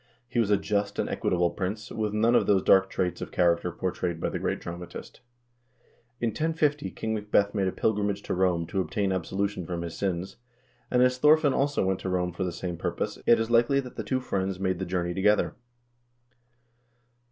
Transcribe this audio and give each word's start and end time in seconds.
He 0.27 0.39
was 0.39 0.49
a 0.49 0.57
just 0.57 0.97
and 0.97 1.07
equitable 1.07 1.51
prince, 1.51 1.91
with 1.91 2.11
none 2.11 2.33
of 2.33 2.47
those 2.47 2.63
dark 2.63 2.89
traits 2.89 3.21
of 3.21 3.31
character 3.31 3.71
portrayed 3.71 4.19
by 4.19 4.29
the 4.29 4.39
great 4.39 4.59
dramatist. 4.59 5.19
In 6.19 6.29
1050 6.29 6.89
King 6.89 7.13
Macbeth 7.13 7.53
made 7.53 7.67
a 7.67 7.71
pilgrimage 7.71 8.23
to 8.23 8.33
Rome 8.33 8.65
to 8.65 8.81
obtain 8.81 9.11
absolution 9.11 9.63
from 9.67 9.83
his 9.83 9.95
sins, 9.95 10.37
and 10.89 11.03
as 11.03 11.19
Thorfinn 11.19 11.53
also 11.53 11.85
went 11.85 11.99
to 11.99 12.09
Rome 12.09 12.33
for 12.33 12.43
the 12.43 12.51
same 12.51 12.77
purpose, 12.77 13.19
it 13.27 13.39
is 13.39 13.51
likely 13.51 13.79
that 13.79 13.95
the 13.95 14.03
two 14.03 14.19
friends 14.21 14.59
made 14.59 14.79
the 14.79 14.85
journey 14.85 15.13
together. 15.13 15.53